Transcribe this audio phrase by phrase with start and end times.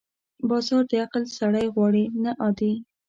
[0.49, 2.73] بازار د عقل سړی غواړي، نه عادي.